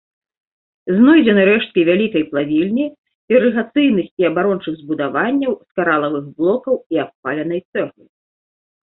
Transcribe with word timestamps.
Знойдзены 0.99 1.41
рэшткі 1.49 1.79
вялікай 1.89 2.23
плавільні, 2.31 2.85
ірыгацыйных 3.33 4.07
і 4.23 4.27
абарончых 4.29 4.73
збудаванняў 4.81 5.53
з 5.67 5.71
каралавых 5.81 6.25
блокаў 6.39 6.75
і 6.97 7.03
абпаленай 7.05 7.61
цэглы. 7.71 8.05